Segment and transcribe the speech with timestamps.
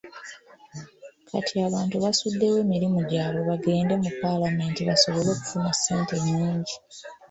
[1.29, 6.75] Kati abantu basuddewo emirimu gyabwe bagende mu Paalamenti basobole okufuna ssente ennyingi.